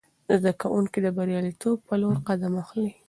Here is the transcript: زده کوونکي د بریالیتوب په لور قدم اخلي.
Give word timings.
زده 0.39 0.51
کوونکي 0.61 0.99
د 1.01 1.07
بریالیتوب 1.17 1.77
په 1.87 1.93
لور 2.01 2.15
قدم 2.27 2.53
اخلي. 2.63 2.91